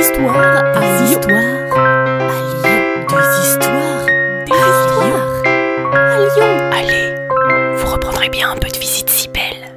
[0.00, 1.20] histoires à Lyon.
[1.20, 1.36] histoires
[1.72, 2.80] à Lyon.
[3.10, 4.06] Des histoires,
[4.46, 5.42] des histoires
[5.92, 6.52] à Lyon.
[6.72, 9.74] Allez, vous reprendrez bien un peu de visite si belle.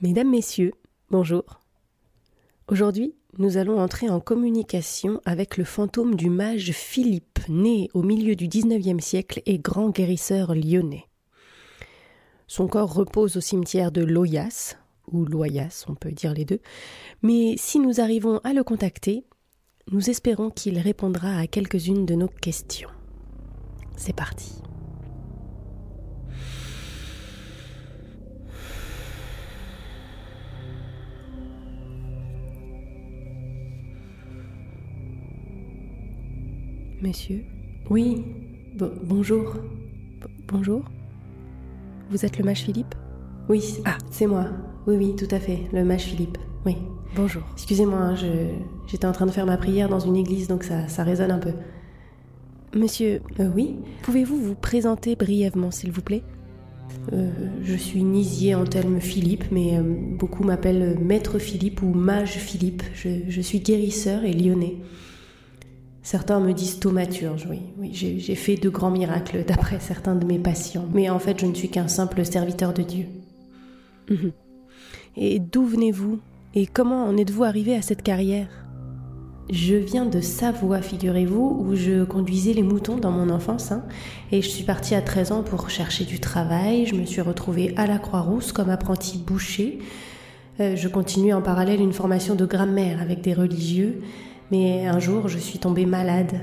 [0.00, 0.72] Mesdames, Messieurs,
[1.10, 1.44] bonjour.
[2.66, 8.34] Aujourd'hui, nous allons entrer en communication avec le fantôme du mage Philippe, né au milieu
[8.34, 11.06] du XIXe siècle et grand guérisseur lyonnais.
[12.48, 14.76] Son corps repose au cimetière de Loyas,
[15.12, 16.60] ou Loyas, on peut dire les deux,
[17.22, 19.24] mais si nous arrivons à le contacter,
[19.90, 22.90] nous espérons qu'il répondra à quelques-unes de nos questions.
[23.96, 24.62] C'est parti.
[37.02, 37.44] Monsieur?
[37.88, 38.22] Oui,
[38.76, 39.54] bonjour.
[40.46, 40.84] bonjour
[42.10, 42.94] Vous êtes le mage Philippe?
[43.48, 44.48] Oui, ah, c'est moi.
[44.86, 46.38] Oui, oui, tout à fait, le mage Philippe.
[46.64, 46.76] Oui.
[47.16, 47.42] Bonjour.
[47.54, 48.14] Excusez-moi, hein,
[48.86, 51.38] j'étais en train de faire ma prière dans une église, donc ça, ça résonne un
[51.38, 51.52] peu.
[52.74, 56.22] Monsieur, euh, oui Pouvez-vous vous présenter brièvement, s'il vous plaît?
[57.12, 57.30] Euh,
[57.62, 62.82] Je suis Nisier Antelme Philippe, mais euh, beaucoup m'appellent Maître Philippe ou Mage Philippe.
[62.94, 64.76] Je, suis guérisseur et lyonnais.
[66.02, 67.60] Certains me disent thaumaturge, oui.
[67.78, 71.46] oui J'ai fait de grands miracles d'après certains de mes patients, mais en fait je
[71.46, 73.06] ne suis qu'un simple serviteur de Dieu.
[74.08, 74.32] Mhm.
[75.16, 76.20] Et d'où venez-vous
[76.54, 78.48] Et comment en êtes-vous arrivé à cette carrière?
[79.50, 83.72] Je viens de Savoie, figurez-vous, où je conduisais les moutons dans mon enfance.
[83.72, 83.82] Hein.
[84.30, 86.86] et je suis partie à 13 ans pour chercher du travail.
[86.86, 89.80] Je me suis retrouvée à la Croix-Rousse comme apprenti boucher.
[90.60, 94.02] Euh, je continue en parallèle une formation de grammaire avec des religieux.
[94.52, 96.38] Mais un jour, je suis tombée malade.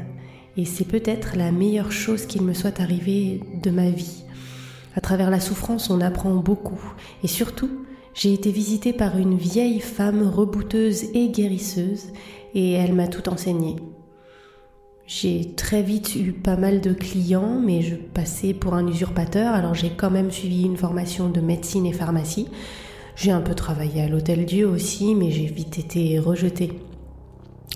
[0.58, 4.24] Et c'est peut-être la meilleure chose qu'il me soit arrivée de ma vie.
[4.96, 6.82] À travers la souffrance, on apprend beaucoup.
[7.24, 7.70] Et surtout,
[8.18, 12.08] j'ai été visitée par une vieille femme rebouteuse et guérisseuse,
[12.56, 13.76] et elle m'a tout enseigné.
[15.06, 19.76] J'ai très vite eu pas mal de clients, mais je passais pour un usurpateur, alors
[19.76, 22.48] j'ai quand même suivi une formation de médecine et pharmacie.
[23.16, 26.72] J'ai un peu travaillé à l'Hôtel Dieu aussi, mais j'ai vite été rejetée.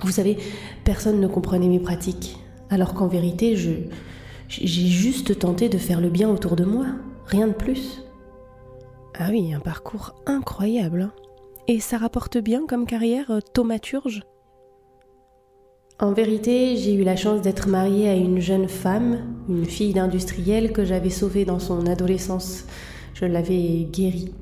[0.04, 0.38] Vous savez,
[0.84, 2.40] personne ne comprenait mes pratiques,
[2.72, 6.88] alors qu'en vérité, j'ai juste tenté de faire le bien autour de moi,
[7.28, 8.02] rien de plus.
[9.24, 11.12] Ah oui, un parcours incroyable.
[11.68, 14.24] Et ça rapporte bien comme carrière euh, thaumaturge
[16.00, 20.74] En vérité, j'ai eu la chance d'être mariée à une jeune femme, une fille d'industriel
[20.74, 22.66] que j'avais sauvée dans son adolescence.
[23.14, 24.34] Je l'avais guérie.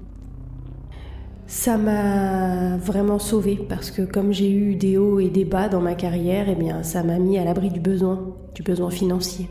[1.45, 5.81] Ça m'a vraiment sauvée parce que comme j'ai eu des hauts et des bas dans
[5.81, 9.49] ma carrière, eh bien ça m'a mis à l'abri du besoin, du besoin financier.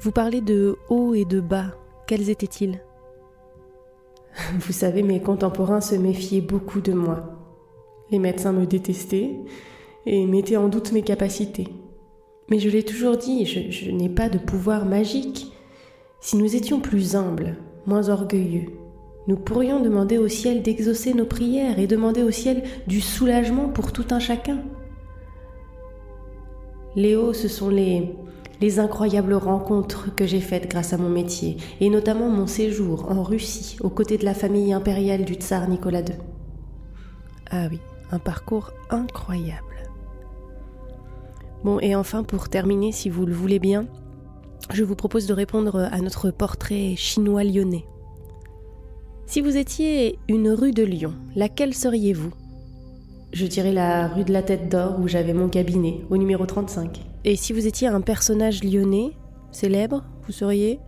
[0.00, 1.76] Vous parlez de hauts et de bas.
[2.08, 2.80] Quels étaient-ils?
[4.58, 7.34] vous savez, mes contemporains se méfiaient beaucoup de moi.
[8.10, 9.36] Les médecins me détestaient
[10.06, 11.68] et mettaient en doute mes capacités.
[12.50, 15.52] Mais je l'ai toujours dit, je, n'ai pas de pouvoir magique.
[16.20, 17.56] Si nous étions plus humbles,
[17.86, 18.72] moins orgueilleux,
[19.26, 23.92] nous pourrions demander au ciel d'exaucer nos prières et demander au ciel du soulagement pour
[23.92, 24.62] tout un chacun.
[26.96, 28.14] Léo, ce sont les,
[28.60, 33.22] les incroyables rencontres que j'ai faites grâce à mon métier, et notamment mon séjour en
[33.22, 36.16] Russie aux côtés de la famille impériale du tsar Nicolas II.
[37.50, 37.78] Ah oui,
[38.10, 39.64] un parcours incroyable.
[41.64, 43.86] Bon, et enfin, pour terminer, si vous le voulez bien,
[44.72, 47.84] je vous propose de répondre à notre portrait chinois lyonnais.
[49.26, 52.32] Si vous étiez une rue de Lyon, laquelle seriez-vous?
[53.32, 57.02] Je dirais la rue de la Tête d'Or où j'avais mon cabinet, au numéro 35.
[57.24, 59.12] Et si vous étiez un personnage lyonnais,
[59.52, 60.80] célèbre, vous seriez?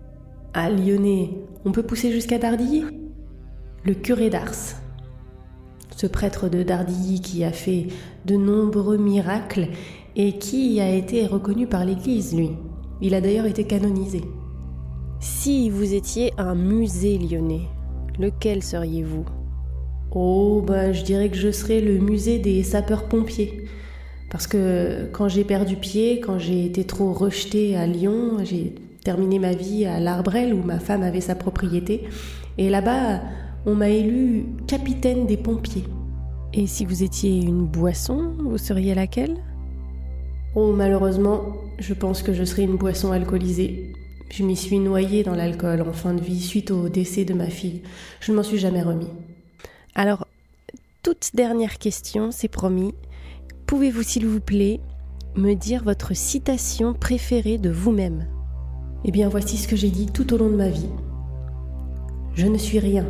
[0.55, 1.31] Ah, lyonnais,
[1.67, 2.85] on peut pousser jusqu'à Dardilly?
[3.85, 4.79] Le curé d'Ars.
[5.95, 7.89] Ce prêtre de Dardilly qui a fait
[8.25, 9.69] de nombreux miracles
[10.17, 12.53] et qui a été reconnu par l'Église, lui.
[13.03, 14.23] Il a d'ailleurs été canonisé.
[15.21, 17.69] Si vous étiez un musée lyonnais,
[18.19, 19.27] lequel seriez-vous?
[20.13, 23.65] Oh, bah, je dirais que je serais le musée des sapeurs-pompiers.
[24.29, 28.75] Parce que quand j'ai perdu pied, quand j'ai été trop rejetée à Lyon, j'ai
[29.05, 32.05] terminé ma vie à l'Arbrel où ma femme avait sa propriété.
[32.59, 33.21] Et là-bas,
[33.67, 35.85] on m'a élu capitaine des pompiers.
[36.55, 39.37] Et si vous étiez une boisson, vous seriez laquelle?
[40.57, 41.43] Oh, malheureusement,
[41.79, 43.93] je pense que je serais une boisson alcoolisée.
[44.33, 47.47] Je m'y suis noyée dans l'alcool en fin de vie suite au décès de ma
[47.47, 47.83] fille.
[48.21, 49.09] Je ne m'en suis jamais remis.
[49.95, 50.27] Alors,
[51.03, 52.95] toute dernière question, c'est promis.
[53.67, 54.81] Pouvez-vous, s'il vous plaît,
[55.37, 58.27] me dire votre citation préférée de vous-même?
[59.05, 60.91] Eh bien, voici ce que j'ai dit tout au long de ma vie.
[62.35, 63.07] Je ne suis rien,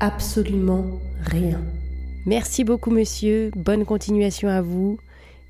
[0.00, 0.84] absolument
[1.22, 1.60] rien.
[2.26, 4.98] Merci beaucoup monsieur, bonne continuation à vous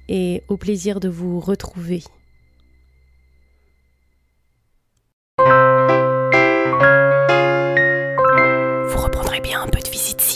[0.09, 2.03] et au plaisir de vous retrouver.
[5.39, 5.45] Vous
[8.99, 10.36] reprendrez bien un peu de visite.